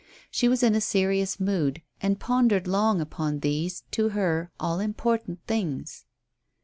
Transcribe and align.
She 0.31 0.47
was 0.47 0.63
in 0.63 0.73
a 0.73 0.81
serious 0.81 1.39
mood, 1.39 1.83
and 2.01 2.19
pondered 2.19 2.65
long 2.65 2.99
upon 3.01 3.41
these, 3.41 3.83
to 3.91 4.09
her, 4.09 4.49
all 4.59 4.79
important 4.79 5.45
things. 5.45 6.05